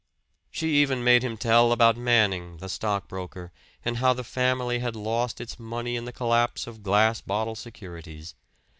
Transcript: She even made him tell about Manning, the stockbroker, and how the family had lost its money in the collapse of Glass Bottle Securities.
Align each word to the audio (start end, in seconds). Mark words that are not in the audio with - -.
She 0.49 0.77
even 0.81 1.03
made 1.03 1.21
him 1.21 1.37
tell 1.37 1.71
about 1.71 1.95
Manning, 1.95 2.57
the 2.57 2.69
stockbroker, 2.69 3.51
and 3.85 3.97
how 3.97 4.13
the 4.13 4.23
family 4.23 4.79
had 4.79 4.95
lost 4.95 5.39
its 5.39 5.59
money 5.59 5.95
in 5.95 6.05
the 6.05 6.11
collapse 6.11 6.65
of 6.65 6.81
Glass 6.81 7.21
Bottle 7.21 7.53
Securities. 7.53 8.33